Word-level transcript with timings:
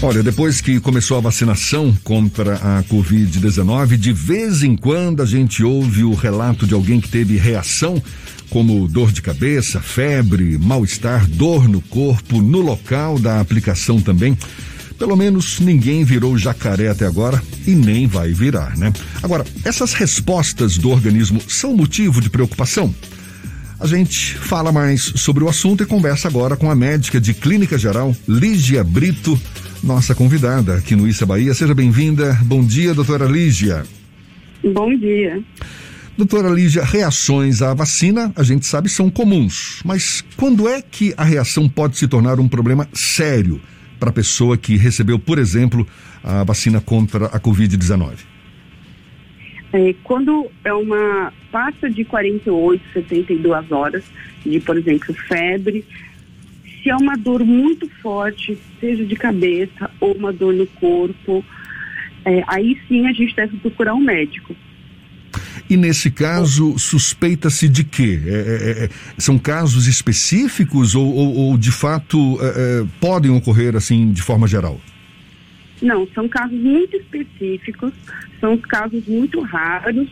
Olha, 0.00 0.22
depois 0.22 0.60
que 0.60 0.78
começou 0.78 1.16
a 1.16 1.20
vacinação 1.20 1.92
contra 2.04 2.54
a 2.54 2.84
Covid-19, 2.84 3.96
de 3.96 4.12
vez 4.12 4.62
em 4.62 4.76
quando 4.76 5.20
a 5.20 5.26
gente 5.26 5.64
ouve 5.64 6.04
o 6.04 6.14
relato 6.14 6.68
de 6.68 6.72
alguém 6.72 7.00
que 7.00 7.08
teve 7.08 7.36
reação, 7.36 8.00
como 8.48 8.86
dor 8.86 9.10
de 9.10 9.20
cabeça, 9.20 9.80
febre, 9.80 10.56
mal-estar, 10.56 11.26
dor 11.26 11.68
no 11.68 11.80
corpo, 11.80 12.40
no 12.40 12.60
local 12.60 13.18
da 13.18 13.40
aplicação 13.40 14.00
também. 14.00 14.38
Pelo 14.96 15.16
menos 15.16 15.58
ninguém 15.58 16.04
virou 16.04 16.38
jacaré 16.38 16.88
até 16.88 17.04
agora 17.04 17.42
e 17.66 17.72
nem 17.72 18.06
vai 18.06 18.32
virar, 18.32 18.76
né? 18.76 18.92
Agora, 19.20 19.44
essas 19.64 19.94
respostas 19.94 20.78
do 20.78 20.90
organismo 20.90 21.40
são 21.48 21.76
motivo 21.76 22.20
de 22.20 22.30
preocupação? 22.30 22.94
A 23.80 23.86
gente 23.86 24.36
fala 24.36 24.72
mais 24.72 25.12
sobre 25.16 25.42
o 25.42 25.48
assunto 25.48 25.82
e 25.82 25.86
conversa 25.86 26.28
agora 26.28 26.56
com 26.56 26.70
a 26.70 26.74
médica 26.74 27.20
de 27.20 27.34
clínica 27.34 27.76
geral, 27.76 28.14
Lígia 28.26 28.82
Brito 28.82 29.40
nossa 29.82 30.14
convidada 30.14 30.74
aqui 30.74 30.94
no 30.94 31.06
Issa 31.06 31.24
Bahia. 31.24 31.54
Seja 31.54 31.74
bem-vinda. 31.74 32.38
Bom 32.42 32.64
dia, 32.64 32.94
doutora 32.94 33.26
Lígia. 33.26 33.84
Bom 34.62 34.96
dia. 34.96 35.42
Doutora 36.16 36.48
Lígia, 36.48 36.82
reações 36.82 37.62
à 37.62 37.72
vacina, 37.74 38.32
a 38.34 38.42
gente 38.42 38.66
sabe, 38.66 38.88
são 38.88 39.08
comuns. 39.08 39.80
Mas 39.84 40.24
quando 40.36 40.68
é 40.68 40.82
que 40.82 41.14
a 41.16 41.22
reação 41.22 41.68
pode 41.68 41.96
se 41.96 42.08
tornar 42.08 42.40
um 42.40 42.48
problema 42.48 42.88
sério 42.92 43.60
para 44.00 44.10
a 44.10 44.12
pessoa 44.12 44.56
que 44.56 44.76
recebeu, 44.76 45.18
por 45.18 45.38
exemplo, 45.38 45.86
a 46.24 46.42
vacina 46.42 46.80
contra 46.80 47.26
a 47.26 47.38
Covid-19? 47.38 48.18
É, 49.72 49.94
quando 50.02 50.50
é 50.64 50.72
uma 50.72 51.32
passa 51.52 51.88
de 51.88 52.04
48, 52.04 52.82
72 52.94 53.70
horas 53.70 54.02
de, 54.44 54.58
por 54.60 54.76
exemplo, 54.76 55.14
febre, 55.28 55.84
se 56.82 56.90
é 56.90 56.96
uma 56.96 57.16
dor 57.16 57.44
muito 57.44 57.88
forte, 58.02 58.58
seja 58.80 59.04
de 59.04 59.16
cabeça 59.16 59.90
ou 60.00 60.12
uma 60.12 60.32
dor 60.32 60.54
no 60.54 60.66
corpo, 60.66 61.44
é, 62.24 62.42
aí 62.46 62.78
sim 62.88 63.06
a 63.06 63.12
gente 63.12 63.34
deve 63.34 63.56
procurar 63.58 63.94
um 63.94 64.00
médico. 64.00 64.54
E 65.70 65.76
nesse 65.76 66.10
caso, 66.10 66.78
suspeita-se 66.78 67.68
de 67.68 67.84
quê? 67.84 68.18
É, 68.24 68.30
é, 68.30 68.84
é 68.84 68.88
são 69.18 69.38
casos 69.38 69.86
específicos 69.86 70.94
ou, 70.94 71.14
ou, 71.14 71.34
ou 71.36 71.58
de 71.58 71.70
fato 71.70 72.38
é, 72.40 72.46
é, 72.46 72.86
podem 73.00 73.30
ocorrer 73.30 73.76
assim 73.76 74.10
de 74.10 74.22
forma 74.22 74.46
geral? 74.46 74.80
Não, 75.82 76.08
são 76.14 76.28
casos 76.28 76.58
muito 76.58 76.96
específicos, 76.96 77.92
são 78.40 78.56
casos 78.56 79.06
muito 79.06 79.40
raros, 79.42 80.08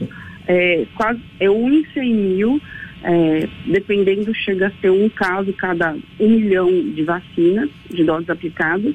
é, 0.46 0.86
quase 0.94 1.20
é 1.40 1.50
um 1.50 1.72
em 1.72 1.84
100 1.92 2.14
mil, 2.14 2.62
é, 3.02 3.48
dependendo, 3.66 4.34
chega 4.34 4.68
a 4.68 4.80
ser 4.80 4.90
um 4.90 5.08
caso 5.08 5.52
cada 5.52 5.96
um 6.18 6.28
milhão 6.28 6.70
de 6.70 7.02
vacinas, 7.04 7.70
de 7.90 8.04
doses 8.04 8.28
aplicadas, 8.28 8.94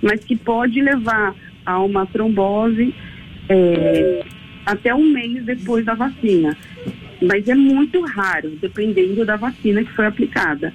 mas 0.00 0.24
que 0.24 0.36
pode 0.36 0.80
levar 0.80 1.34
a 1.64 1.78
uma 1.82 2.06
trombose 2.06 2.94
é, 3.48 4.24
até 4.64 4.94
um 4.94 5.12
mês 5.12 5.44
depois 5.44 5.84
da 5.84 5.94
vacina. 5.94 6.56
Mas 7.20 7.46
é 7.48 7.54
muito 7.54 8.00
raro, 8.04 8.50
dependendo 8.60 9.24
da 9.24 9.36
vacina 9.36 9.84
que 9.84 9.92
foi 9.92 10.06
aplicada. 10.06 10.72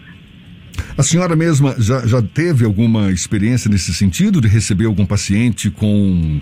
A 0.98 1.04
senhora 1.04 1.36
mesma 1.36 1.76
já, 1.78 2.06
já 2.08 2.22
teve 2.22 2.66
alguma 2.66 3.12
experiência 3.12 3.70
nesse 3.70 3.94
sentido, 3.94 4.40
de 4.40 4.48
receber 4.48 4.86
algum 4.86 5.06
paciente 5.06 5.70
com 5.70 6.40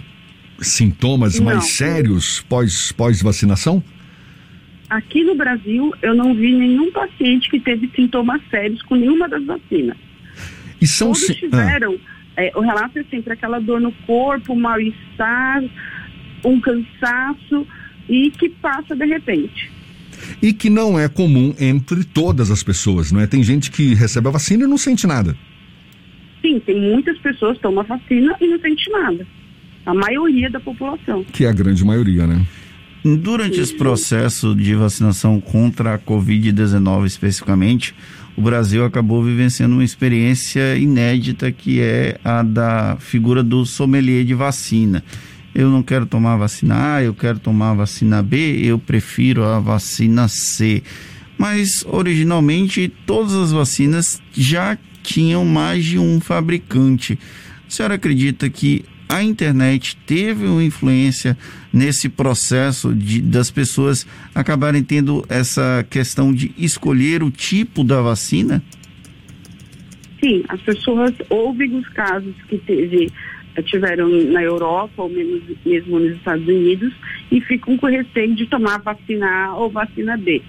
sintomas 0.59 1.39
Não. 1.39 1.45
mais 1.45 1.75
sérios 1.75 2.43
pós, 2.47 2.91
pós-vacinação? 2.91 3.83
Aqui 4.95 5.25
no 5.25 5.35
Brasil, 5.35 5.93
eu 6.01 6.15
não 6.15 6.33
vi 6.33 6.53
nenhum 6.53 6.89
paciente 6.89 7.49
que 7.49 7.59
teve 7.59 7.91
sintomas 7.93 8.41
sérios 8.49 8.81
com 8.83 8.95
nenhuma 8.95 9.27
das 9.27 9.43
vacinas. 9.43 9.97
E 10.81 10.87
são 10.87 11.11
Todos 11.11 11.35
tiveram, 11.35 11.99
ah. 12.37 12.41
é, 12.41 12.51
o 12.55 12.61
relato 12.61 12.97
é 12.97 13.03
sempre 13.11 13.33
aquela 13.33 13.59
dor 13.59 13.81
no 13.81 13.91
corpo, 14.07 14.55
mal-estar, 14.55 15.61
um 16.45 16.61
cansaço 16.61 17.67
e 18.07 18.31
que 18.31 18.47
passa 18.47 18.95
de 18.95 19.05
repente. 19.05 19.69
E 20.41 20.53
que 20.53 20.69
não 20.69 20.97
é 20.97 21.09
comum 21.09 21.53
entre 21.59 22.05
todas 22.05 22.49
as 22.49 22.63
pessoas, 22.63 23.11
não 23.11 23.19
é? 23.19 23.27
Tem 23.27 23.43
gente 23.43 23.71
que 23.71 23.93
recebe 23.93 24.29
a 24.29 24.31
vacina 24.31 24.63
e 24.63 24.67
não 24.67 24.77
sente 24.77 25.05
nada. 25.05 25.35
Sim, 26.41 26.57
tem 26.61 26.79
muitas 26.79 27.17
pessoas 27.17 27.57
que 27.57 27.63
tomam 27.63 27.81
a 27.81 27.97
vacina 27.97 28.33
e 28.39 28.47
não 28.47 28.59
sente 28.61 28.89
nada. 28.91 29.27
A 29.85 29.93
maioria 29.93 30.49
da 30.49 30.61
população. 30.61 31.25
Que 31.25 31.43
é 31.43 31.49
a 31.49 31.53
grande 31.53 31.83
maioria, 31.83 32.25
né? 32.25 32.45
Durante 33.05 33.59
esse 33.59 33.75
processo 33.75 34.55
de 34.55 34.73
vacinação 34.73 35.39
contra 35.39 35.93
a 35.93 35.99
Covid-19 35.99 37.05
especificamente, 37.05 37.93
o 38.35 38.41
Brasil 38.41 38.83
acabou 38.83 39.23
vivenciando 39.23 39.75
uma 39.75 39.83
experiência 39.83 40.75
inédita 40.75 41.51
que 41.51 41.79
é 41.79 42.19
a 42.23 42.41
da 42.41 42.97
figura 42.99 43.43
do 43.43 43.63
sommelier 43.63 44.25
de 44.25 44.33
vacina. 44.33 45.03
Eu 45.53 45.69
não 45.69 45.83
quero 45.83 46.07
tomar 46.07 46.35
vacina 46.35 46.95
A, 46.95 47.03
eu 47.03 47.13
quero 47.13 47.37
tomar 47.37 47.75
vacina 47.75 48.23
B, 48.23 48.59
eu 48.63 48.79
prefiro 48.79 49.43
a 49.43 49.59
vacina 49.59 50.27
C. 50.27 50.81
Mas 51.37 51.85
originalmente 51.87 52.91
todas 53.05 53.35
as 53.35 53.51
vacinas 53.51 54.19
já 54.33 54.75
tinham 55.03 55.45
mais 55.45 55.85
de 55.85 55.99
um 55.99 56.19
fabricante. 56.19 57.19
A 57.67 57.69
senhora 57.69 57.93
acredita 57.93 58.49
que 58.49 58.83
a 59.07 59.23
internet 59.23 59.97
teve 60.05 60.45
uma 60.45 60.63
influência 60.63 61.37
nesse 61.71 62.09
processo 62.09 62.93
de, 62.93 63.21
das 63.21 63.51
pessoas 63.51 64.07
acabarem 64.33 64.83
tendo 64.83 65.25
essa 65.29 65.85
questão 65.89 66.33
de 66.33 66.53
escolher 66.57 67.23
o 67.23 67.31
tipo 67.31 67.83
da 67.83 68.01
vacina? 68.01 68.63
Sim, 70.23 70.43
as 70.49 70.61
pessoas 70.61 71.13
ouvem 71.29 71.75
os 71.75 71.87
casos 71.89 72.33
que 72.47 72.57
teve, 72.57 73.11
eh, 73.55 73.61
tiveram 73.61 74.07
na 74.07 74.41
Europa 74.41 75.03
ou 75.03 75.09
mesmo, 75.09 75.41
mesmo 75.65 75.99
nos 75.99 76.15
Estados 76.15 76.47
Unidos 76.47 76.93
e 77.31 77.41
ficam 77.41 77.77
com 77.77 77.87
receio 77.87 78.33
de 78.33 78.45
tomar 78.47 78.81
vacina 78.81 79.27
A 79.27 79.55
ou 79.55 79.69
vacina 79.69 80.17
B. 80.17 80.41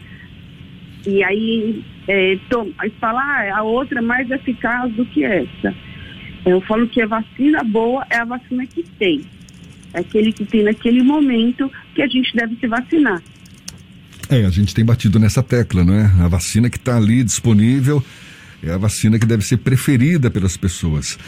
E 1.06 1.22
aí, 1.22 1.84
é, 2.08 2.38
tom, 2.48 2.70
aí 2.78 2.90
fala, 3.00 3.20
ah, 3.20 3.58
a 3.58 3.62
outra 3.62 3.98
é 3.98 4.02
mais 4.02 4.30
eficaz 4.30 4.92
do 4.92 5.04
que 5.04 5.24
essa. 5.24 5.74
Eu 6.46 6.60
falo 6.60 6.88
que 6.88 7.02
a 7.02 7.06
vacina 7.06 7.64
boa 7.64 8.06
é 8.08 8.18
a 8.18 8.24
vacina 8.24 8.64
que 8.66 8.84
tem. 8.98 9.24
É 9.92 9.98
aquele 9.98 10.32
que 10.32 10.44
tem 10.44 10.62
naquele 10.62 11.02
momento 11.02 11.70
que 11.92 12.00
a 12.00 12.06
gente 12.06 12.34
deve 12.36 12.56
se 12.56 12.68
vacinar. 12.68 13.20
É, 14.30 14.44
a 14.44 14.50
gente 14.50 14.74
tem 14.74 14.84
batido 14.84 15.18
nessa 15.18 15.42
tecla, 15.42 15.84
não 15.84 15.94
é? 15.94 16.04
A 16.20 16.28
vacina 16.28 16.70
que 16.70 16.76
está 16.76 16.96
ali 16.96 17.24
disponível 17.24 18.02
é 18.62 18.72
a 18.72 18.78
vacina 18.78 19.18
que 19.18 19.26
deve 19.26 19.44
ser 19.44 19.56
preferida 19.58 20.30
pelas 20.30 20.56
pessoas. 20.56 21.18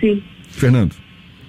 Sim. 0.00 0.22
Fernando. 0.50 0.94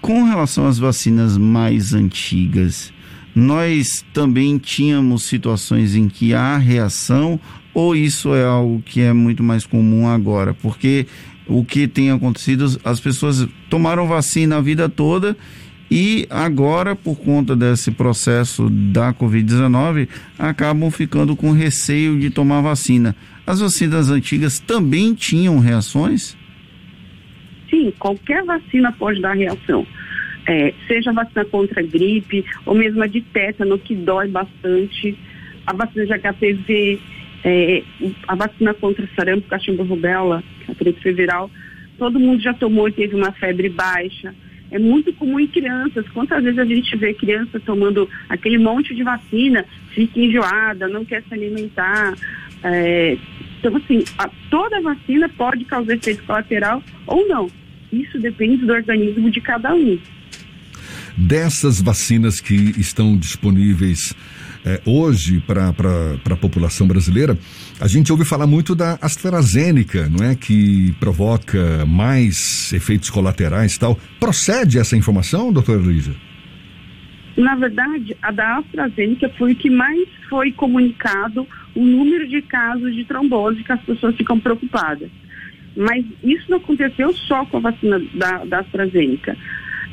Com 0.02 0.24
relação 0.26 0.68
às 0.68 0.78
vacinas 0.78 1.38
mais 1.38 1.94
antigas, 1.94 2.92
nós 3.34 4.04
também 4.14 4.58
tínhamos 4.58 5.24
situações 5.24 5.96
em 5.96 6.10
que 6.10 6.34
há 6.34 6.58
reação 6.58 7.40
ou 7.74 7.96
isso 7.96 8.36
é 8.36 8.44
algo 8.44 8.82
que 8.82 9.02
é 9.02 9.14
muito 9.14 9.42
mais 9.42 9.66
comum 9.66 10.08
agora? 10.08 10.54
Porque 10.54 11.08
o 11.48 11.64
que 11.64 11.88
tem 11.88 12.12
acontecido, 12.12 12.66
as 12.84 13.00
pessoas 13.00 13.48
tomaram 13.70 14.08
vacina 14.08 14.58
a 14.58 14.62
vida 14.62 14.88
toda 14.88 15.36
e 15.96 16.26
agora, 16.28 16.96
por 16.96 17.20
conta 17.20 17.56
desse 17.56 17.92
processo 17.92 18.68
da 18.68 19.14
Covid-19, 19.14 20.08
acabam 20.40 20.90
ficando 20.90 21.36
com 21.36 21.52
receio 21.52 22.20
de 22.20 22.31
tomar 22.31 22.62
vacina. 22.62 23.16
As 23.46 23.59
vacinas 23.59 24.09
antigas 24.09 24.59
também 24.59 25.14
tinham 25.14 25.59
reações? 25.59 26.36
Sim, 27.70 27.94
qualquer 28.00 28.44
vacina 28.44 28.92
pode 28.94 29.22
dar 29.22 29.34
reação. 29.36 29.86
É, 30.48 30.74
seja 30.88 31.12
a 31.12 31.14
vacina 31.14 31.46
contra 31.46 31.81
a 31.81 31.86
gripe, 31.86 32.44
ou 32.66 32.74
mesmo 32.74 33.04
a 33.04 33.08
de 33.08 33.22
tétano, 33.22 33.78
que 33.78 33.96
dói 33.96 34.28
bastante, 34.28 35.16
a 35.68 35.74
vacina 35.74 36.06
de 36.06 36.14
HPV, 36.14 37.00
é, 37.44 37.84
a 38.28 38.36
vacina 38.36 38.74
contra 38.74 39.08
sarampo, 39.16 39.48
cachumba 39.48 39.84
rubéola, 39.84 40.44
a 40.68 40.74
gripe 40.74 41.12
viral, 41.12 41.52
todo 41.98 42.20
mundo 42.20 42.42
já 42.42 42.54
tomou 42.54 42.88
e 42.88 42.94
teve 42.94 43.16
uma 43.16 43.31
febre 43.34 43.70
baixa. 43.70 44.34
É 44.72 44.80
muito 44.80 45.13
comum 45.13 45.40
em 45.40 45.48
crianças. 45.48 46.07
Quantas 46.10 46.44
vezes 46.44 46.57
a 46.57 46.66
gente 46.66 46.95
vê 46.98 47.13
criança 47.13 47.60
tomando 47.60 48.10
aquele 48.28 48.57
monte 48.57 48.95
de 48.95 49.04
vacina, 49.04 49.66
fica 49.94 50.19
enjoada, 50.19 50.88
não 50.88 51.06
quer 51.06 51.22
se 51.24 51.34
alimentar. 51.34 52.16
É, 52.63 53.18
então, 53.60 53.75
assim, 53.78 54.04
a, 54.18 54.30
toda 54.50 54.81
vacina 54.81 55.30
pode 55.30 55.63
causar 55.66 55.94
efeito 55.94 56.24
colateral 56.24 56.81
ou 57.06 57.28
não. 57.28 57.50
Isso 57.92 58.18
depende 58.19 58.66
do 58.66 58.74
organismo 58.74 59.30
de 59.30 59.40
cada 59.40 59.75
um. 59.75 60.00
Dessas 61.16 61.80
vacinas 61.80 62.42
que 62.42 62.56
estão 62.80 63.16
disponíveis 63.16 64.16
é, 64.65 64.81
hoje 64.86 65.42
para 65.42 65.69
a 65.69 66.36
população 66.36 66.88
brasileira, 66.88 67.38
a 67.80 67.88
gente 67.88 68.12
ouve 68.12 68.24
falar 68.24 68.48
muito 68.48 68.74
da 68.74 68.98
AstraZeneca, 69.01 70.10
não 70.10 70.25
é? 70.25 70.36
Que 70.36 70.94
provoca 71.00 71.86
mais 71.86 72.71
efeitos 72.74 73.10
colaterais 73.10 73.75
e 73.75 73.80
tal. 73.80 74.00
Procede 74.19 74.80
essa 74.80 74.95
informação, 74.95 75.51
doutora 75.51 75.80
Luísa? 75.80 76.15
Na 77.36 77.56
verdade, 77.56 78.15
a 78.21 78.31
da 78.31 78.57
AstraZeneca 78.60 79.30
foi 79.38 79.56
que 79.56 79.69
mais 79.69 80.07
foi 80.30 80.51
comunicado 80.51 81.48
o 81.75 81.83
número 81.83 82.27
de 82.27 82.42
casos 82.44 82.94
de 82.94 83.04
trombose 83.06 83.63
que 83.63 83.71
as 83.71 83.81
pessoas 83.81 84.16
ficam 84.16 84.39
preocupadas. 84.39 85.09
Mas 85.75 86.06
isso 86.24 86.45
não 86.50 86.57
aconteceu 86.57 87.12
só 87.13 87.44
com 87.45 87.57
a 87.57 87.62
vacina 87.62 88.00
da, 88.13 88.45
da 88.45 88.59
AstraZeneca. 88.59 89.36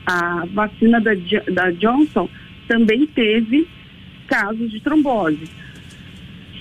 A 0.06 0.44
vacina 0.52 1.00
da, 1.00 1.12
da 1.52 1.70
Johnson 1.70 2.28
também 2.68 3.06
teve 3.06 3.66
casos 4.30 4.70
de 4.70 4.80
trombose. 4.80 5.50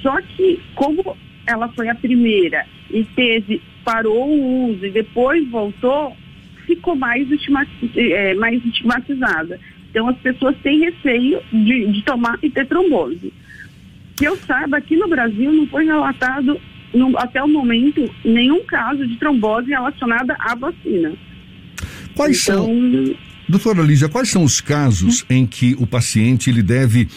Só 0.01 0.19
que, 0.21 0.59
como 0.73 1.15
ela 1.45 1.69
foi 1.69 1.87
a 1.87 1.95
primeira 1.95 2.65
e 2.89 3.03
teve, 3.03 3.61
parou 3.85 4.27
o 4.27 4.71
uso 4.71 4.85
e 4.85 4.91
depois 4.91 5.47
voltou, 5.49 6.17
ficou 6.65 6.95
mais, 6.95 7.27
é, 7.95 8.33
mais 8.33 8.65
estigmatizada. 8.65 9.59
Então 9.89 10.07
as 10.07 10.17
pessoas 10.17 10.55
têm 10.63 10.79
receio 10.79 11.39
de, 11.51 11.87
de 11.91 12.01
tomar 12.03 12.37
e 12.41 12.49
ter 12.49 12.65
trombose. 12.67 13.31
Que 14.15 14.25
eu 14.25 14.35
saiba, 14.37 14.77
aqui 14.77 14.95
no 14.95 15.07
Brasil 15.07 15.51
não 15.51 15.67
foi 15.67 15.85
relatado 15.85 16.59
no, 16.93 17.17
até 17.17 17.41
o 17.43 17.47
momento 17.47 18.09
nenhum 18.25 18.63
caso 18.63 19.07
de 19.07 19.15
trombose 19.17 19.69
relacionada 19.69 20.35
à 20.39 20.55
vacina. 20.55 21.13
Quais 22.15 22.43
então, 22.43 22.65
são, 22.65 23.15
doutora 23.47 23.81
Lígia, 23.81 24.09
quais 24.09 24.29
são 24.29 24.43
os 24.43 24.59
casos 24.59 25.25
em 25.29 25.45
que 25.45 25.75
o 25.79 25.87
paciente 25.87 26.49
ele 26.49 26.61
deve 26.61 27.07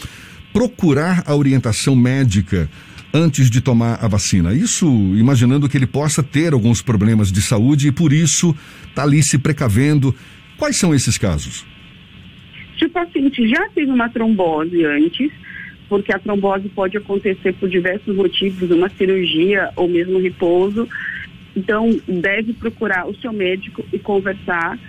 procurar 0.53 1.23
a 1.25 1.35
orientação 1.35 1.95
médica 1.95 2.69
antes 3.13 3.49
de 3.49 3.59
tomar 3.59 3.95
a 4.01 4.07
vacina? 4.07 4.53
Isso 4.53 4.87
imaginando 5.17 5.67
que 5.67 5.75
ele 5.75 5.87
possa 5.87 6.23
ter 6.23 6.53
alguns 6.53 6.81
problemas 6.81 7.31
de 7.31 7.41
saúde 7.41 7.87
e 7.87 7.91
por 7.91 8.13
isso 8.13 8.55
está 8.87 9.03
ali 9.03 9.21
se 9.21 9.37
precavendo. 9.37 10.15
Quais 10.57 10.77
são 10.77 10.93
esses 10.93 11.17
casos? 11.17 11.65
Se 12.77 12.85
o 12.85 12.89
paciente 12.89 13.47
já 13.49 13.67
teve 13.69 13.91
uma 13.91 14.09
trombose 14.09 14.85
antes, 14.85 15.31
porque 15.89 16.11
a 16.11 16.19
trombose 16.19 16.69
pode 16.69 16.97
acontecer 16.97 17.53
por 17.53 17.69
diversos 17.69 18.15
motivos, 18.15 18.71
uma 18.71 18.89
cirurgia 18.89 19.69
ou 19.75 19.87
mesmo 19.87 20.19
repouso. 20.19 20.87
Então, 21.55 21.89
deve 22.07 22.53
procurar 22.53 23.07
o 23.07 23.15
seu 23.17 23.31
médico 23.31 23.85
e 23.93 23.99
conversar. 23.99 24.79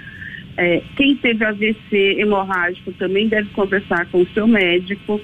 É, 0.56 0.82
quem 0.96 1.14
teve 1.16 1.44
AVC 1.44 2.16
hemorrágico 2.18 2.92
também 2.92 3.28
deve 3.28 3.50
conversar 3.50 4.06
com 4.06 4.22
o 4.22 4.28
seu 4.28 4.46
médico. 4.46 5.20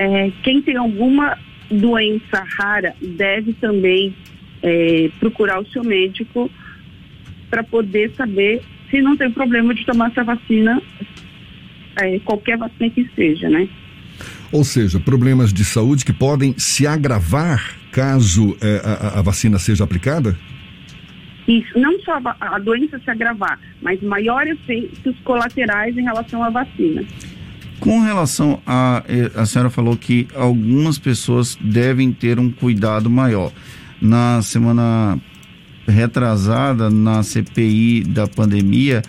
É, 0.00 0.32
quem 0.42 0.62
tem 0.62 0.78
alguma 0.78 1.36
doença 1.70 2.42
rara 2.58 2.94
deve 3.02 3.52
também 3.52 4.16
é, 4.62 5.10
procurar 5.20 5.60
o 5.60 5.66
seu 5.66 5.84
médico 5.84 6.50
para 7.50 7.62
poder 7.62 8.10
saber 8.16 8.62
se 8.90 9.02
não 9.02 9.14
tem 9.14 9.30
problema 9.30 9.74
de 9.74 9.84
tomar 9.84 10.10
essa 10.10 10.24
vacina, 10.24 10.80
é, 11.96 12.18
qualquer 12.20 12.56
vacina 12.56 12.88
que 12.88 13.10
seja, 13.14 13.50
né? 13.50 13.68
Ou 14.50 14.64
seja, 14.64 14.98
problemas 14.98 15.52
de 15.52 15.66
saúde 15.66 16.02
que 16.02 16.14
podem 16.14 16.58
se 16.58 16.86
agravar 16.86 17.76
caso 17.92 18.56
é, 18.62 18.80
a, 18.82 19.18
a, 19.18 19.22
vacina 19.22 19.58
seja 19.58 19.84
aplicada? 19.84 20.34
Isso, 21.46 21.78
não 21.78 22.00
só 22.00 22.14
a, 22.24 22.56
a 22.56 22.58
doença 22.58 22.98
se 22.98 23.10
agravar, 23.10 23.60
mas 23.82 24.00
maiores 24.00 24.58
efeitos 24.60 25.14
colaterais 25.24 25.94
em 25.98 26.02
relação 26.02 26.42
à 26.42 26.48
vacina. 26.48 27.04
Com 27.80 28.00
relação 28.00 28.60
a. 28.66 29.02
Eh, 29.08 29.30
a 29.34 29.46
senhora 29.46 29.70
falou 29.70 29.96
que 29.96 30.28
algumas 30.36 30.98
pessoas 30.98 31.56
devem 31.60 32.12
ter 32.12 32.38
um 32.38 32.50
cuidado 32.50 33.08
maior. 33.10 33.50
Na 34.00 34.40
semana 34.42 35.18
retrasada, 35.86 36.88
na 36.90 37.22
CPI 37.22 38.04
da 38.04 38.26
pandemia, 38.26 39.02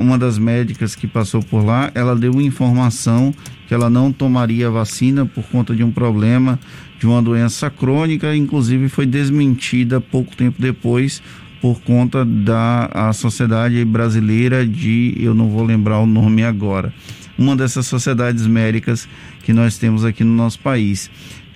uma 0.00 0.16
das 0.16 0.38
médicas 0.38 0.94
que 0.94 1.06
passou 1.06 1.42
por 1.42 1.64
lá, 1.64 1.90
ela 1.94 2.16
deu 2.16 2.40
informação 2.40 3.34
que 3.66 3.74
ela 3.74 3.90
não 3.90 4.10
tomaria 4.10 4.70
vacina 4.70 5.26
por 5.26 5.44
conta 5.44 5.76
de 5.76 5.84
um 5.84 5.90
problema 5.90 6.58
de 6.98 7.06
uma 7.06 7.20
doença 7.20 7.68
crônica, 7.68 8.34
inclusive 8.34 8.88
foi 8.88 9.06
desmentida 9.06 10.00
pouco 10.00 10.34
tempo 10.34 10.60
depois 10.60 11.22
por 11.60 11.80
conta 11.80 12.24
da 12.24 12.88
a 12.92 13.12
Sociedade 13.12 13.84
Brasileira 13.84 14.66
de, 14.66 15.14
eu 15.18 15.34
não 15.34 15.48
vou 15.48 15.64
lembrar 15.64 15.98
o 15.98 16.06
nome 16.06 16.42
agora, 16.42 16.92
uma 17.38 17.54
dessas 17.54 17.86
sociedades 17.86 18.46
médicas 18.46 19.08
que 19.44 19.52
nós 19.52 19.78
temos 19.78 20.04
aqui 20.04 20.24
no 20.24 20.34
nosso 20.34 20.58
país. 20.58 21.10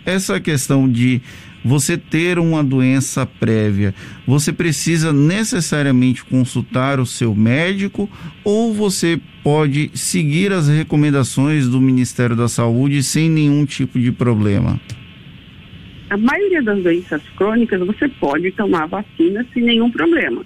Essa 0.07 0.41
questão 0.41 0.89
de 0.89 1.21
você 1.65 1.97
ter 1.97 2.39
uma 2.39 2.63
doença 2.63 3.25
prévia, 3.25 3.95
você 4.27 4.53
precisa 4.53 5.13
necessariamente 5.13 6.25
consultar 6.25 6.99
o 6.99 7.07
seu 7.07 7.35
médico 7.35 8.09
ou 8.45 8.73
você 8.73 9.21
pode 9.43 9.91
seguir 9.95 10.53
as 10.53 10.69
recomendações 10.69 11.69
do 11.69 11.81
Ministério 11.81 12.35
da 12.35 12.49
Saúde 12.49 13.03
sem 13.03 13.29
nenhum 13.29 13.65
tipo 13.65 13.99
de 13.99 14.11
problema? 14.11 14.81
A 16.11 16.17
maioria 16.17 16.63
das 16.63 16.83
doenças 16.83 17.23
crônicas 17.37 17.81
você 17.81 18.09
pode 18.09 18.51
tomar 18.53 18.87
vacina 18.87 19.47
sem 19.55 19.63
nenhum 19.63 19.91
problema. 19.91 20.45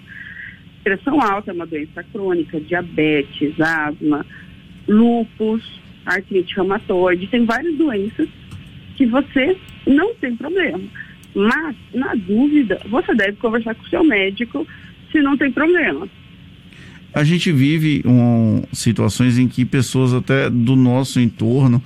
Pressão 0.83 1.21
alta 1.21 1.51
é 1.51 1.53
uma 1.53 1.65
doença 1.65 2.01
crônica, 2.03 2.61
diabetes, 2.61 3.59
asma, 3.59 4.25
lúpus, 4.87 5.63
artrite 6.05 6.55
reumatoide, 6.55 7.27
tem 7.27 7.45
várias 7.45 7.75
doenças 7.75 8.27
que 8.95 9.05
você 9.05 9.57
não 9.85 10.13
tem 10.15 10.35
problema. 10.35 10.81
Mas, 11.35 11.75
na 11.93 12.15
dúvida, 12.15 12.81
você 12.89 13.13
deve 13.13 13.33
conversar 13.33 13.75
com 13.75 13.83
o 13.83 13.89
seu 13.89 14.03
médico 14.03 14.65
se 15.11 15.21
não 15.21 15.37
tem 15.37 15.51
problema. 15.51 16.07
A 17.13 17.23
gente 17.23 17.51
vive 17.51 18.03
um, 18.05 18.63
situações 18.71 19.37
em 19.37 19.47
que 19.47 19.65
pessoas 19.65 20.13
até 20.13 20.49
do 20.49 20.75
nosso 20.75 21.19
entorno 21.19 21.81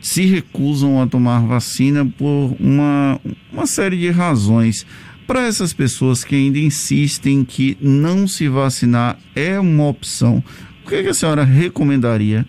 se 0.00 0.24
recusam 0.26 1.00
a 1.00 1.06
tomar 1.06 1.40
vacina 1.40 2.04
por 2.04 2.56
uma, 2.60 3.20
uma 3.52 3.66
série 3.66 3.96
de 3.96 4.10
razões. 4.10 4.86
Para 5.26 5.46
essas 5.46 5.72
pessoas 5.72 6.24
que 6.24 6.34
ainda 6.34 6.58
insistem 6.58 7.44
que 7.44 7.76
não 7.80 8.26
se 8.26 8.48
vacinar 8.48 9.18
é 9.34 9.58
uma 9.60 9.88
opção, 9.88 10.42
o 10.88 10.90
que, 10.90 10.96
é 10.96 11.02
que 11.02 11.10
a 11.10 11.14
senhora 11.14 11.44
recomendaria? 11.44 12.46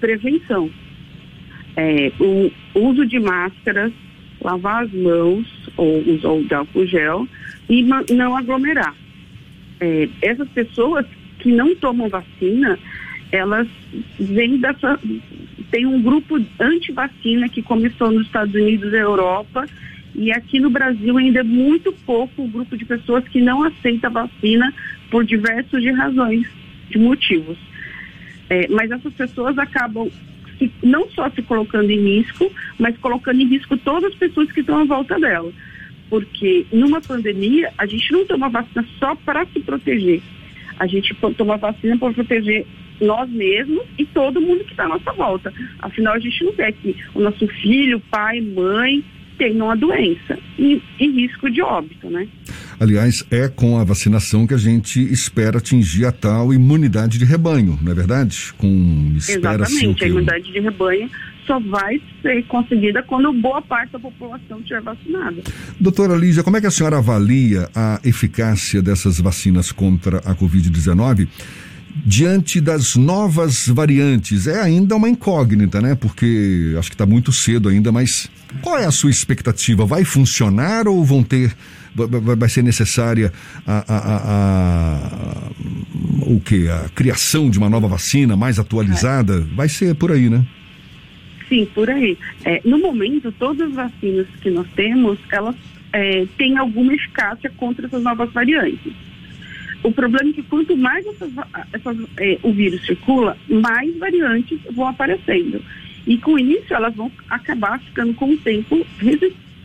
Prevenção. 0.00 0.68
É, 1.76 2.10
o 2.18 2.50
uso 2.74 3.06
de 3.06 3.20
máscaras, 3.20 3.92
lavar 4.40 4.82
as 4.82 4.92
mãos 4.92 5.46
ou 5.76 6.00
usar 6.00 6.48
de 6.48 6.54
álcool 6.54 6.84
gel 6.84 7.28
e 7.68 7.84
não 7.84 8.36
aglomerar. 8.36 8.92
É, 9.78 10.08
essas 10.20 10.48
pessoas 10.48 11.06
que 11.38 11.52
não 11.52 11.76
tomam 11.76 12.08
vacina, 12.08 12.76
elas 13.30 13.68
vêm 14.18 14.58
dessa. 14.58 14.98
Tem 15.70 15.86
um 15.86 16.02
grupo 16.02 16.44
anti-vacina 16.58 17.48
que 17.48 17.62
começou 17.62 18.10
nos 18.10 18.26
Estados 18.26 18.52
Unidos 18.52 18.92
e 18.92 18.96
Europa, 18.96 19.64
e 20.12 20.32
aqui 20.32 20.58
no 20.58 20.70
Brasil 20.70 21.16
ainda 21.18 21.38
é 21.38 21.44
muito 21.44 21.92
pouco 22.04 22.42
o 22.42 22.48
grupo 22.48 22.76
de 22.76 22.84
pessoas 22.84 23.22
que 23.28 23.40
não 23.40 23.62
aceita 23.62 24.10
vacina 24.10 24.74
por 25.08 25.24
diversas 25.24 25.80
de 25.80 25.92
razões, 25.92 26.46
de 26.90 26.98
motivos. 26.98 27.56
É, 28.48 28.68
mas 28.68 28.90
essas 28.90 29.12
pessoas 29.14 29.58
acabam 29.58 30.10
se, 30.58 30.70
não 30.82 31.08
só 31.10 31.28
se 31.30 31.42
colocando 31.42 31.90
em 31.90 32.18
risco, 32.18 32.50
mas 32.78 32.96
colocando 32.98 33.40
em 33.40 33.46
risco 33.46 33.76
todas 33.78 34.12
as 34.12 34.14
pessoas 34.18 34.50
que 34.52 34.60
estão 34.60 34.78
à 34.78 34.84
volta 34.84 35.18
dela. 35.18 35.52
Porque 36.08 36.66
numa 36.72 37.00
pandemia, 37.00 37.72
a 37.76 37.86
gente 37.86 38.12
não 38.12 38.24
toma 38.24 38.48
vacina 38.48 38.84
só 38.98 39.14
para 39.16 39.44
se 39.46 39.60
proteger. 39.60 40.22
A 40.78 40.86
gente 40.86 41.14
toma 41.36 41.56
vacina 41.56 41.98
para 41.98 42.12
proteger 42.12 42.66
nós 43.00 43.28
mesmos 43.28 43.82
e 43.98 44.04
todo 44.06 44.40
mundo 44.40 44.64
que 44.64 44.70
está 44.70 44.84
à 44.84 44.88
nossa 44.88 45.12
volta. 45.12 45.52
Afinal, 45.80 46.14
a 46.14 46.18
gente 46.18 46.44
não 46.44 46.52
quer 46.52 46.72
que 46.72 46.96
o 47.14 47.20
nosso 47.20 47.46
filho, 47.48 48.00
pai, 48.10 48.40
mãe 48.40 49.04
tenham 49.36 49.70
a 49.70 49.74
doença 49.74 50.38
e, 50.58 50.80
e 50.98 51.08
risco 51.08 51.50
de 51.50 51.60
óbito, 51.60 52.08
né? 52.08 52.26
Aliás, 52.78 53.24
é 53.30 53.48
com 53.48 53.78
a 53.78 53.84
vacinação 53.84 54.46
que 54.46 54.54
a 54.54 54.58
gente 54.58 55.00
espera 55.00 55.58
atingir 55.58 56.04
a 56.04 56.12
tal 56.12 56.52
imunidade 56.52 57.18
de 57.18 57.24
rebanho, 57.24 57.78
não 57.82 57.92
é 57.92 57.94
verdade? 57.94 58.52
Com 58.58 59.14
Exatamente, 59.16 60.04
a 60.04 60.08
imunidade 60.08 60.52
de 60.52 60.60
rebanho 60.60 61.10
só 61.46 61.60
vai 61.60 62.00
ser 62.20 62.44
conseguida 62.46 63.02
quando 63.02 63.32
boa 63.32 63.62
parte 63.62 63.92
da 63.92 63.98
população 63.98 64.58
estiver 64.58 64.82
vacinada. 64.82 65.42
Doutora 65.78 66.16
Lígia, 66.16 66.42
como 66.42 66.56
é 66.56 66.60
que 66.60 66.66
a 66.66 66.70
senhora 66.70 66.98
avalia 66.98 67.68
a 67.74 68.00
eficácia 68.04 68.82
dessas 68.82 69.20
vacinas 69.20 69.72
contra 69.72 70.18
a 70.18 70.34
Covid-19? 70.34 71.28
diante 72.04 72.60
das 72.60 72.94
novas 72.94 73.66
variantes? 73.68 74.46
É 74.46 74.60
ainda 74.60 74.96
uma 74.96 75.08
incógnita, 75.08 75.80
né? 75.80 75.94
Porque 75.94 76.74
acho 76.78 76.90
que 76.90 76.94
está 76.94 77.06
muito 77.06 77.32
cedo 77.32 77.68
ainda, 77.70 77.90
mas 77.90 78.30
qual 78.60 78.78
é 78.78 78.84
a 78.84 78.90
sua 78.90 79.10
expectativa? 79.10 79.86
Vai 79.86 80.04
funcionar 80.04 80.88
ou 80.88 81.02
vão 81.02 81.22
ter 81.22 81.56
vai 82.36 82.48
ser 82.48 82.62
necessária 82.62 83.32
a, 83.66 83.84
a, 83.88 84.16
a, 84.34 85.50
o 86.26 86.40
que 86.40 86.68
a 86.68 86.88
criação 86.94 87.48
de 87.48 87.58
uma 87.58 87.70
nova 87.70 87.88
vacina 87.88 88.36
mais 88.36 88.58
atualizada? 88.58 89.40
Vai 89.54 89.68
ser 89.68 89.94
por 89.94 90.12
aí 90.12 90.28
né? 90.28 90.44
Sim 91.48 91.66
por 91.74 91.88
aí. 91.88 92.18
É, 92.44 92.60
no 92.64 92.78
momento 92.78 93.32
todas 93.32 93.68
as 93.68 93.74
vacinas 93.74 94.26
que 94.40 94.50
nós 94.50 94.66
temos 94.74 95.18
elas 95.30 95.54
é, 95.92 96.26
têm 96.36 96.58
alguma 96.58 96.92
eficácia 96.94 97.50
contra 97.56 97.86
essas 97.86 98.02
novas 98.02 98.30
variantes. 98.32 98.92
O 99.82 99.92
problema 99.92 100.30
é 100.30 100.32
que 100.32 100.42
quanto 100.42 100.76
mais 100.76 101.06
essas, 101.06 101.30
essas, 101.72 101.96
é, 102.18 102.38
o 102.42 102.52
vírus 102.52 102.84
circula 102.84 103.36
mais 103.48 103.96
variantes 103.98 104.58
vão 104.72 104.88
aparecendo. 104.88 105.62
E 106.06 106.18
com 106.18 106.38
isso 106.38 106.72
elas 106.72 106.94
vão 106.94 107.10
acabar 107.28 107.80
ficando 107.80 108.14
com 108.14 108.32
o 108.32 108.36
tempo 108.38 108.84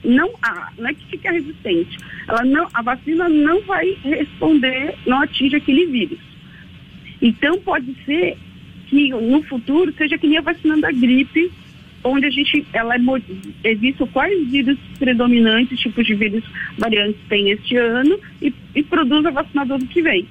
não 0.03 0.31
há, 0.41 0.71
não 0.77 0.89
é 0.89 0.93
que 0.93 1.05
fica 1.07 1.31
resistente. 1.31 1.97
Ela 2.27 2.43
não, 2.43 2.67
a 2.73 2.81
vacina 2.81 3.29
não 3.29 3.61
vai 3.61 3.97
responder, 4.03 4.95
não 5.05 5.21
atinge 5.21 5.55
aquele 5.55 5.85
vírus. 5.87 6.19
Então 7.21 7.59
pode 7.59 7.95
ser 8.05 8.37
que 8.87 9.09
no 9.09 9.41
futuro 9.43 9.93
seja 9.97 10.17
que 10.17 10.27
nem 10.27 10.37
a 10.37 10.41
vacina 10.41 10.77
da 10.77 10.91
gripe, 10.91 11.51
onde 12.03 12.25
a 12.25 12.29
gente, 12.29 12.65
ela 12.73 12.95
é, 12.95 12.99
é 13.63 13.75
visto 13.75 14.07
quais 14.07 14.49
vírus 14.49 14.77
predominantes, 14.97 15.79
tipos 15.79 16.05
de 16.05 16.15
vírus 16.15 16.43
variantes 16.77 17.21
tem 17.29 17.51
este 17.51 17.77
ano 17.77 18.19
e, 18.41 18.53
e 18.75 18.83
produz 18.83 19.25
a 19.25 19.31
vacina 19.31 19.65
do 19.65 19.75
ano 19.75 19.87
que 19.87 20.01
vem. 20.01 20.27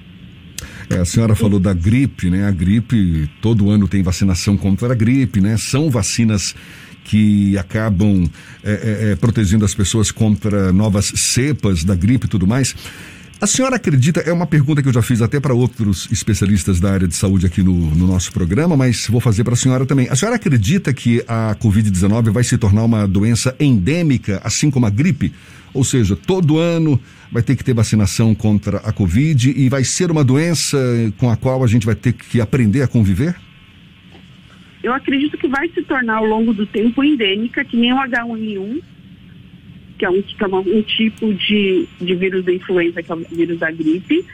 É, 0.89 0.97
a 0.97 1.05
senhora 1.05 1.35
falou 1.35 1.59
da 1.59 1.73
gripe, 1.73 2.29
né? 2.29 2.45
A 2.45 2.51
gripe, 2.51 3.29
todo 3.41 3.69
ano 3.69 3.87
tem 3.87 4.03
vacinação 4.03 4.57
contra 4.57 4.91
a 4.91 4.95
gripe, 4.95 5.39
né? 5.39 5.55
São 5.57 5.89
vacinas 5.89 6.53
que 7.03 7.57
acabam 7.57 8.29
é, 8.63 8.71
é, 8.71 9.11
é 9.11 9.15
protegendo 9.15 9.65
as 9.65 9.73
pessoas 9.73 10.11
contra 10.11 10.71
novas 10.71 11.05
cepas 11.15 11.83
da 11.83 11.95
gripe 11.95 12.25
e 12.25 12.29
tudo 12.29 12.47
mais. 12.47 12.75
A 13.41 13.47
senhora 13.47 13.77
acredita, 13.77 14.19
é 14.19 14.31
uma 14.31 14.45
pergunta 14.45 14.83
que 14.83 14.87
eu 14.87 14.93
já 14.93 15.01
fiz 15.01 15.19
até 15.19 15.39
para 15.39 15.51
outros 15.51 16.07
especialistas 16.11 16.79
da 16.79 16.91
área 16.91 17.07
de 17.07 17.15
saúde 17.15 17.47
aqui 17.47 17.63
no, 17.63 17.73
no 17.95 18.05
nosso 18.05 18.31
programa, 18.31 18.77
mas 18.77 19.07
vou 19.07 19.19
fazer 19.19 19.43
para 19.43 19.53
a 19.53 19.57
senhora 19.57 19.83
também. 19.83 20.07
A 20.11 20.15
senhora 20.15 20.35
acredita 20.35 20.93
que 20.93 21.23
a 21.27 21.55
Covid-19 21.59 22.29
vai 22.29 22.43
se 22.43 22.55
tornar 22.55 22.83
uma 22.83 23.07
doença 23.07 23.55
endêmica, 23.59 24.39
assim 24.43 24.69
como 24.69 24.85
a 24.85 24.91
gripe? 24.91 25.33
Ou 25.73 25.83
seja, 25.83 26.15
todo 26.15 26.59
ano 26.59 27.01
vai 27.31 27.41
ter 27.41 27.55
que 27.55 27.63
ter 27.63 27.73
vacinação 27.73 28.35
contra 28.35 28.77
a 28.77 28.91
Covid 28.91 29.51
e 29.57 29.69
vai 29.69 29.83
ser 29.83 30.11
uma 30.11 30.23
doença 30.23 30.77
com 31.17 31.27
a 31.27 31.35
qual 31.35 31.63
a 31.63 31.67
gente 31.67 31.83
vai 31.83 31.95
ter 31.95 32.13
que 32.13 32.39
aprender 32.39 32.83
a 32.83 32.87
conviver? 32.87 33.35
Eu 34.83 34.93
acredito 34.93 35.37
que 35.37 35.47
vai 35.47 35.69
se 35.69 35.81
tornar 35.83 36.17
ao 36.17 36.25
longo 36.25 36.53
do 36.53 36.65
tempo 36.65 37.03
endêmica, 37.03 37.63
que 37.63 37.77
nem 37.77 37.93
o 37.93 37.97
H1N1, 37.97 38.81
que 39.97 40.05
é 40.05 40.09
um, 40.09 40.21
que 40.21 40.43
é 40.43 40.47
um 40.47 40.81
tipo 40.81 41.33
de, 41.33 41.87
de 41.99 42.15
vírus 42.15 42.43
da 42.43 42.53
influenza, 42.53 43.03
que 43.03 43.11
é 43.11 43.15
o 43.15 43.19
vírus 43.19 43.59
da 43.59 43.69
gripe. 43.69 44.25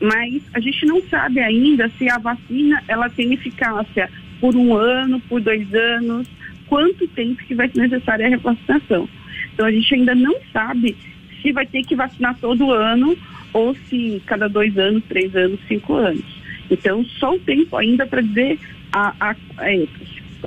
Mas 0.00 0.42
a 0.52 0.60
gente 0.60 0.86
não 0.86 1.02
sabe 1.02 1.40
ainda 1.40 1.88
se 1.98 2.08
a 2.08 2.18
vacina 2.18 2.82
ela 2.86 3.08
tem 3.10 3.32
eficácia 3.32 4.08
por 4.40 4.54
um 4.54 4.74
ano, 4.76 5.20
por 5.20 5.40
dois 5.40 5.72
anos, 5.74 6.28
quanto 6.66 7.08
tempo 7.08 7.42
que 7.44 7.54
vai 7.54 7.68
ser 7.68 7.80
necessária 7.80 8.26
a 8.26 8.30
revacinação. 8.30 9.08
Então 9.52 9.66
a 9.66 9.72
gente 9.72 9.94
ainda 9.94 10.14
não 10.14 10.34
sabe 10.52 10.96
se 11.42 11.52
vai 11.52 11.66
ter 11.66 11.82
que 11.84 11.96
vacinar 11.96 12.36
todo 12.38 12.70
ano 12.70 13.16
ou 13.52 13.74
se 13.88 14.22
cada 14.26 14.48
dois 14.48 14.76
anos, 14.78 15.02
três 15.08 15.34
anos, 15.34 15.58
cinco 15.66 15.94
anos. 15.94 16.24
Então 16.70 17.04
só 17.18 17.34
o 17.34 17.40
tempo 17.40 17.76
ainda 17.76 18.06
para 18.06 18.20
dizer 18.20 18.58
a, 18.94 19.12
a, 19.18 19.36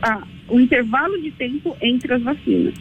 a, 0.04 0.24
o 0.48 0.60
intervalo 0.60 1.22
de 1.22 1.32
tempo 1.32 1.76
entre 1.82 2.14
as 2.14 2.22
vacinas. 2.22 2.74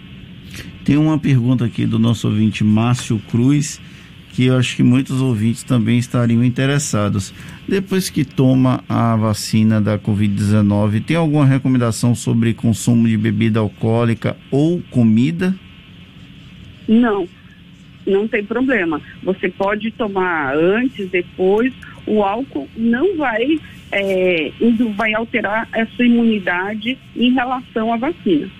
Tem 0.84 0.96
uma 0.96 1.18
pergunta 1.18 1.64
aqui 1.64 1.84
do 1.84 1.98
nosso 1.98 2.28
ouvinte 2.28 2.62
Márcio 2.62 3.18
Cruz, 3.28 3.80
que 4.32 4.46
eu 4.46 4.56
acho 4.56 4.76
que 4.76 4.82
muitos 4.84 5.20
ouvintes 5.20 5.64
também 5.64 5.98
estariam 5.98 6.44
interessados. 6.44 7.34
Depois 7.66 8.08
que 8.08 8.24
toma 8.24 8.84
a 8.88 9.16
vacina 9.16 9.80
da 9.80 9.98
Covid-19, 9.98 11.04
tem 11.04 11.16
alguma 11.16 11.44
recomendação 11.44 12.14
sobre 12.14 12.54
consumo 12.54 13.08
de 13.08 13.16
bebida 13.16 13.58
alcoólica 13.58 14.36
ou 14.50 14.80
comida? 14.90 15.52
Não, 16.86 17.26
não 18.06 18.28
tem 18.28 18.44
problema. 18.44 19.00
Você 19.24 19.48
pode 19.48 19.90
tomar 19.90 20.56
antes, 20.56 21.10
depois. 21.10 21.72
O 22.06 22.22
álcool 22.22 22.68
não 22.76 23.16
vai, 23.16 23.58
é, 23.92 24.52
vai 24.90 25.14
alterar 25.14 25.68
a 25.72 25.86
sua 25.86 26.06
imunidade 26.06 26.98
em 27.16 27.32
relação 27.32 27.92
à 27.92 27.96
vacina. 27.96 28.50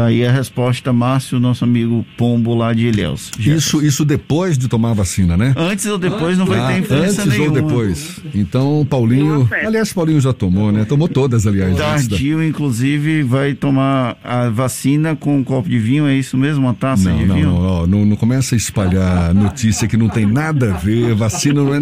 Tá 0.00 0.06
aí 0.06 0.24
a 0.24 0.32
resposta, 0.32 0.94
Márcio, 0.94 1.38
nosso 1.38 1.62
amigo 1.62 2.06
Pombo 2.16 2.54
lá 2.54 2.72
de 2.72 2.86
Ilhéus. 2.86 3.30
Isso, 3.38 3.84
isso 3.84 4.02
depois 4.02 4.56
de 4.56 4.66
tomar 4.66 4.92
a 4.92 4.94
vacina, 4.94 5.36
né? 5.36 5.52
Antes 5.54 5.84
ou 5.84 5.98
depois 5.98 6.38
não 6.38 6.46
vai 6.46 6.72
ter 6.72 6.80
influência 6.80 7.22
Antes 7.22 7.38
nenhuma. 7.38 7.58
ou 7.58 7.68
depois. 7.68 8.18
Então, 8.34 8.86
Paulinho, 8.88 9.46
aliás, 9.62 9.92
Paulinho 9.92 10.18
já 10.18 10.32
tomou, 10.32 10.72
né? 10.72 10.86
Tomou 10.86 11.06
todas, 11.06 11.46
aliás. 11.46 11.76
Tardio, 11.76 12.42
inclusive, 12.42 13.22
vai 13.24 13.52
tomar 13.52 14.16
a 14.24 14.48
vacina 14.48 15.14
com 15.14 15.36
um 15.36 15.44
copo 15.44 15.68
de 15.68 15.78
vinho, 15.78 16.06
é 16.06 16.14
isso 16.14 16.38
mesmo? 16.38 16.64
Uma 16.64 16.72
taça 16.72 17.10
não, 17.10 17.18
de 17.18 17.26
não, 17.26 17.34
vinho? 17.34 17.50
Não, 17.50 17.60
não, 17.60 17.86
não, 17.86 18.06
não 18.06 18.16
começa 18.16 18.54
a 18.54 18.56
espalhar 18.56 19.34
notícia 19.34 19.86
que 19.86 19.98
não 19.98 20.08
tem 20.08 20.24
nada 20.24 20.72
a 20.72 20.78
ver. 20.78 21.14
Vacina 21.14 21.62
não 21.62 21.74
é, 21.74 21.80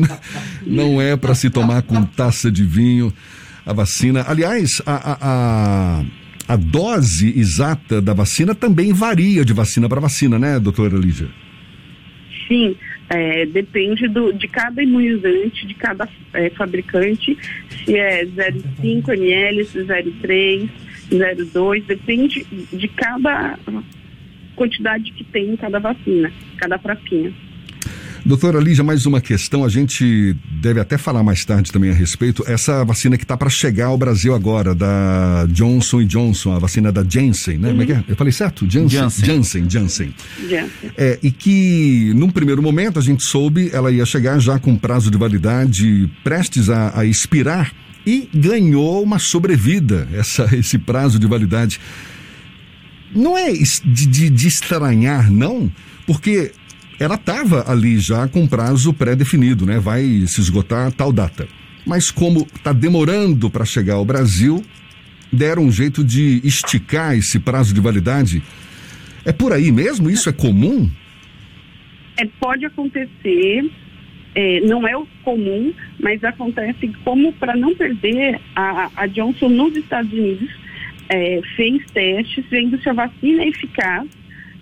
não 0.67 1.01
é 1.01 1.17
para 1.17 1.37
se 1.37 1.49
tomar 1.51 1.83
com 1.83 2.03
taça 2.03 2.51
de 2.51 2.65
vinho. 2.65 3.13
A 3.65 3.73
vacina, 3.73 4.25
aliás, 4.27 4.83
a, 4.85 5.13
a, 5.13 5.19
a 6.01 6.05
a 6.49 6.57
dose 6.57 7.39
exata 7.39 8.01
da 8.01 8.15
vacina 8.15 8.55
também 8.55 8.93
varia 8.93 9.45
de 9.45 9.53
vacina 9.53 9.89
para 9.89 10.01
vacina, 10.01 10.39
né, 10.39 10.59
doutora 10.59 10.97
Lígia? 10.97 11.29
Sim, 12.49 12.75
é, 13.11 13.45
depende 13.45 14.09
do, 14.09 14.33
de 14.33 14.49
cada 14.49 14.83
imunizante, 14.83 15.67
de 15.67 15.75
cada 15.75 16.09
é, 16.33 16.49
fabricante, 16.51 17.37
se 17.85 17.95
é 17.95 18.25
0,5 18.25 19.13
ml, 19.13 19.65
se 19.67 19.81
é 19.81 19.83
0,3, 19.83 20.69
0,2, 21.11 21.85
depende 21.85 22.47
de 22.73 22.89
cada 22.89 23.59
quantidade 24.57 25.13
que 25.13 25.25
tem 25.25 25.51
em 25.51 25.57
cada 25.57 25.79
vacina, 25.79 26.33
cada 26.57 26.79
frasquinha. 26.79 27.33
Doutora 28.29 28.61
Lígia, 28.61 28.85
mais 28.85 29.07
uma 29.07 29.23
questão, 29.23 29.65
a 29.65 29.71
gente 29.71 30.37
deve 30.61 30.79
até 30.79 30.99
falar 30.99 31.23
mais 31.23 31.47
tarde 31.47 31.73
também 31.73 31.89
a 31.89 31.95
respeito. 31.95 32.45
Essa 32.47 32.85
vacina 32.85 33.17
que 33.17 33.25
está 33.25 33.39
para 33.39 33.49
chegar 33.49 33.87
ao 33.87 33.97
Brasil 33.97 34.35
agora, 34.35 34.75
da 34.75 35.47
Johnson 35.49 36.05
Johnson, 36.05 36.53
a 36.53 36.59
vacina 36.59 36.93
da 36.93 37.03
Janssen, 37.03 37.57
né? 37.57 37.69
Uhum. 37.69 37.73
Como 37.73 37.83
é 37.85 37.87
que 37.87 37.93
é? 37.93 38.05
Eu 38.07 38.17
falei 38.17 38.31
certo? 38.31 38.69
Janssen. 38.69 39.25
Janssen, 39.25 39.25
Janssen. 39.25 40.15
Janssen. 40.47 40.85
É, 40.95 41.19
e 41.23 41.31
que, 41.31 42.13
num 42.17 42.29
primeiro 42.29 42.63
momento, 42.63 42.99
a 42.99 43.03
gente 43.03 43.23
soube, 43.23 43.71
ela 43.73 43.91
ia 43.91 44.05
chegar 44.05 44.39
já 44.39 44.59
com 44.59 44.77
prazo 44.77 45.11
de 45.11 45.17
validade 45.17 46.11
prestes 46.23 46.69
a, 46.69 47.01
a 47.01 47.07
expirar 47.07 47.73
e 48.05 48.29
ganhou 48.35 49.03
uma 49.03 49.19
sobrevida, 49.19 50.07
essa, 50.13 50.47
esse 50.55 50.77
prazo 50.77 51.19
de 51.19 51.27
validade. 51.27 51.81
Não 53.17 53.39
é 53.39 53.51
de, 53.55 54.07
de, 54.07 54.29
de 54.29 54.49
estranhar, 54.49 55.33
não, 55.33 55.73
porque 56.07 56.53
ela 56.99 57.15
estava 57.15 57.71
ali 57.71 57.99
já 57.99 58.27
com 58.27 58.47
prazo 58.47 58.93
pré-definido, 58.93 59.65
né? 59.65 59.79
Vai 59.79 60.03
se 60.27 60.41
esgotar 60.41 60.91
tal 60.93 61.13
data. 61.13 61.47
Mas 61.87 62.11
como 62.11 62.47
está 62.55 62.73
demorando 62.73 63.49
para 63.49 63.65
chegar 63.65 63.95
ao 63.95 64.05
Brasil, 64.05 64.63
deram 65.33 65.65
um 65.65 65.71
jeito 65.71 66.03
de 66.03 66.41
esticar 66.45 67.17
esse 67.17 67.39
prazo 67.39 67.73
de 67.73 67.81
validade. 67.81 68.43
É 69.25 69.33
por 69.33 69.53
aí 69.53 69.71
mesmo? 69.71 70.11
Isso 70.11 70.29
é 70.29 70.33
comum? 70.33 70.91
É, 72.17 72.27
pode 72.41 72.67
acontecer, 72.67 73.71
é, 74.35 74.61
não 74.61 74.87
é 74.87 74.97
o 74.97 75.07
comum, 75.23 75.73
mas 76.01 76.23
acontece 76.25 76.89
como 77.05 77.33
para 77.35 77.55
não 77.55 77.77
perder, 77.77 78.41
a, 78.57 78.91
a, 78.97 79.07
Johnson 79.07 79.49
nos 79.49 79.77
Estados 79.77 80.13
Unidos 80.13 80.51
é, 81.09 81.41
fez 81.55 81.85
testes 81.93 82.45
vendo 82.51 82.81
se 82.83 82.89
a 82.89 82.93
vacina 82.93 83.45
é 83.45 83.49
eficaz, 83.49 84.09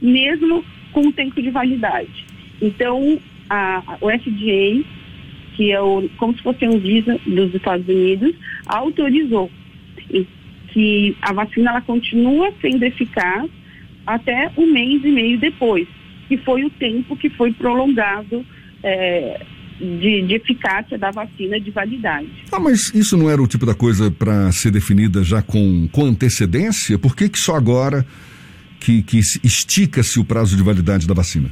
mesmo 0.02 0.62
com 0.92 1.08
o 1.08 1.12
tempo 1.12 1.40
de 1.40 1.50
validade. 1.50 2.25
Então, 2.60 3.18
a, 3.48 3.98
o 4.00 4.08
FDA, 4.08 4.84
que 5.56 5.72
é 5.72 5.80
o, 5.80 6.08
como 6.16 6.36
se 6.36 6.42
fosse 6.42 6.66
um 6.66 6.78
Visa 6.78 7.18
dos 7.26 7.54
Estados 7.54 7.86
Unidos, 7.88 8.34
autorizou 8.66 9.50
que 10.76 11.16
a 11.22 11.32
vacina 11.32 11.70
ela 11.70 11.80
continua 11.80 12.52
sendo 12.60 12.82
eficaz 12.82 13.50
até 14.06 14.52
um 14.58 14.70
mês 14.70 15.02
e 15.02 15.10
meio 15.10 15.38
depois, 15.38 15.88
que 16.28 16.36
foi 16.36 16.64
o 16.64 16.70
tempo 16.70 17.16
que 17.16 17.30
foi 17.30 17.50
prolongado 17.52 18.44
é, 18.82 19.40
de, 19.80 20.22
de, 20.22 20.34
eficácia 20.34 20.98
da 20.98 21.10
vacina 21.10 21.58
de 21.58 21.70
validade. 21.70 22.28
Ah, 22.52 22.60
mas 22.60 22.94
isso 22.94 23.16
não 23.16 23.30
era 23.30 23.42
o 23.42 23.46
tipo 23.46 23.64
da 23.64 23.74
coisa 23.74 24.10
para 24.10 24.52
ser 24.52 24.70
definida 24.70 25.24
já 25.24 25.40
com, 25.40 25.88
com 25.90 26.04
antecedência? 26.04 26.98
Por 26.98 27.16
que, 27.16 27.30
que 27.30 27.38
só 27.38 27.56
agora 27.56 28.06
que, 28.78 29.02
que 29.02 29.18
estica-se 29.18 30.20
o 30.20 30.24
prazo 30.24 30.56
de 30.56 30.62
validade 30.62 31.06
da 31.06 31.14
vacina? 31.14 31.50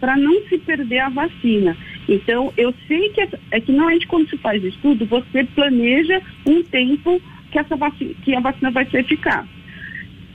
Para 0.00 0.16
não 0.16 0.42
se 0.48 0.58
perder 0.58 1.00
a 1.00 1.08
vacina. 1.10 1.76
Então, 2.08 2.52
eu 2.56 2.74
sei 2.88 3.10
que, 3.10 3.20
é 3.50 3.60
que 3.60 3.70
normalmente 3.70 4.06
quando 4.06 4.28
se 4.28 4.36
faz 4.38 4.64
estudo, 4.64 5.06
você 5.06 5.44
planeja 5.44 6.20
um 6.46 6.62
tempo 6.62 7.20
que, 7.50 7.58
essa 7.58 7.76
vacina, 7.76 8.14
que 8.24 8.34
a 8.34 8.40
vacina 8.40 8.70
vai 8.70 8.86
ser 8.86 9.00
eficaz. 9.00 9.46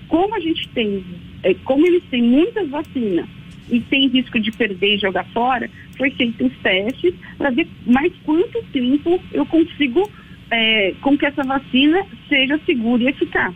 Como 0.07 0.35
a 0.35 0.39
gente 0.39 0.67
tem, 0.69 1.03
é, 1.43 1.53
como 1.65 1.85
eles 1.85 2.03
têm 2.11 2.21
muitas 2.21 2.69
vacinas 2.69 3.27
e 3.69 3.79
tem 3.79 4.07
risco 4.07 4.39
de 4.39 4.51
perder 4.51 4.95
e 4.95 4.99
jogar 4.99 5.25
fora, 5.33 5.69
foi 5.97 6.11
feito 6.11 6.45
os 6.45 6.53
testes 6.57 7.13
para 7.37 7.49
ver 7.49 7.67
mais 7.85 8.13
quanto 8.23 8.63
tempo 8.71 9.19
eu 9.33 9.45
consigo 9.45 10.09
é, 10.51 10.93
com 11.01 11.17
que 11.17 11.25
essa 11.25 11.43
vacina 11.43 12.05
seja 12.29 12.59
segura 12.65 13.03
e 13.03 13.07
eficaz. 13.07 13.53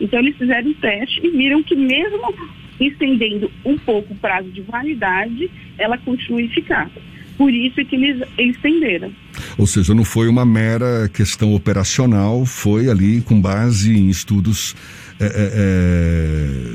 Então, 0.00 0.20
eles 0.20 0.36
fizeram 0.36 0.70
um 0.70 0.74
teste 0.74 1.20
e 1.26 1.30
viram 1.30 1.62
que, 1.62 1.74
mesmo 1.74 2.34
estendendo 2.80 3.50
um 3.64 3.76
pouco 3.78 4.12
o 4.12 4.16
prazo 4.16 4.50
de 4.50 4.60
validade, 4.62 5.50
ela 5.78 5.98
continua 5.98 6.42
eficaz. 6.42 6.90
Por 7.36 7.54
isso 7.54 7.80
é 7.80 7.84
que 7.84 7.94
eles, 7.94 8.26
eles 8.36 8.56
estenderam. 8.56 9.12
Ou 9.56 9.66
seja, 9.66 9.94
não 9.94 10.04
foi 10.04 10.28
uma 10.28 10.44
mera 10.44 11.08
questão 11.08 11.54
operacional, 11.54 12.44
foi 12.44 12.90
ali 12.90 13.20
com 13.20 13.40
base 13.40 13.96
em 13.96 14.08
estudos 14.08 14.74
é, 15.20 15.26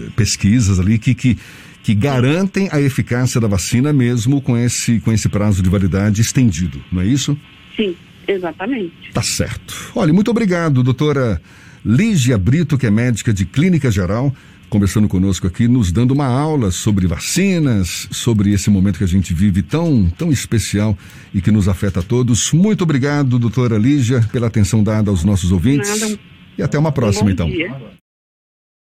é, 0.07 0.09
pesquisas 0.15 0.79
ali 0.79 0.97
que, 0.97 1.13
que, 1.13 1.37
que 1.83 1.93
garantem 1.93 2.69
a 2.71 2.79
eficácia 2.79 3.41
da 3.41 3.47
vacina 3.47 3.91
mesmo 3.91 4.41
com 4.41 4.57
esse, 4.57 5.01
com 5.01 5.11
esse 5.11 5.27
prazo 5.27 5.61
de 5.61 5.69
validade 5.69 6.21
estendido, 6.21 6.81
não 6.89 7.01
é 7.01 7.05
isso? 7.05 7.37
Sim, 7.75 7.95
exatamente. 8.25 9.11
Tá 9.13 9.21
certo. 9.21 9.91
Olha, 9.93 10.13
muito 10.13 10.31
obrigado, 10.31 10.81
doutora 10.81 11.41
Lígia 11.85 12.37
Brito, 12.37 12.77
que 12.77 12.87
é 12.87 12.91
médica 12.91 13.33
de 13.33 13.45
clínica 13.45 13.91
geral, 13.91 14.33
conversando 14.73 15.07
conosco 15.07 15.45
aqui, 15.45 15.67
nos 15.67 15.91
dando 15.91 16.15
uma 16.15 16.25
aula 16.25 16.71
sobre 16.71 17.05
vacinas, 17.05 18.07
sobre 18.09 18.51
esse 18.51 18.71
momento 18.71 18.97
que 18.97 19.03
a 19.03 19.07
gente 19.07 19.31
vive 19.31 19.61
tão, 19.61 20.09
tão 20.17 20.31
especial 20.31 20.97
e 21.31 21.39
que 21.41 21.51
nos 21.51 21.67
afeta 21.67 21.99
a 21.99 22.03
todos. 22.03 22.51
Muito 22.51 22.81
obrigado, 22.81 23.37
doutora 23.37 23.77
Lígia, 23.77 24.27
pela 24.31 24.47
atenção 24.47 24.83
dada 24.83 25.11
aos 25.11 25.23
nossos 25.23 25.51
ouvintes. 25.51 26.01
Nada. 26.01 26.19
E 26.57 26.63
até 26.63 26.79
uma 26.79 26.91
próxima, 26.91 27.29
um 27.29 27.31
então. 27.31 27.47
Dia. 27.47 28.01